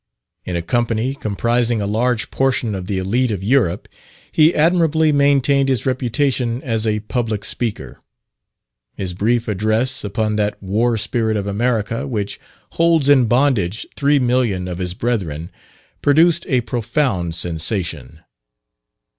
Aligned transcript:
In 0.45 0.55
a 0.55 0.63
company, 0.63 1.13
comprising 1.13 1.79
a 1.79 1.85
large 1.85 2.31
portion 2.31 2.73
of 2.73 2.87
the 2.87 2.97
elite 2.97 3.29
of 3.29 3.43
Europe, 3.43 3.87
he 4.31 4.55
admirably 4.55 5.11
maintained 5.11 5.69
his 5.69 5.85
reputation 5.85 6.59
as 6.63 6.87
a 6.87 7.01
public 7.01 7.45
speaker. 7.45 8.01
His 8.95 9.13
brief 9.13 9.47
address, 9.47 10.03
upon 10.03 10.37
that 10.37 10.57
"war 10.59 10.97
spirit 10.97 11.37
of 11.37 11.45
America 11.45 12.07
which 12.07 12.39
holds 12.71 13.09
in 13.09 13.25
bondage 13.27 13.85
three 13.95 14.17
million 14.17 14.67
of 14.67 14.79
his 14.79 14.95
brethren," 14.95 15.51
produced 16.01 16.47
a 16.49 16.61
profound 16.61 17.35
sensation. 17.35 18.21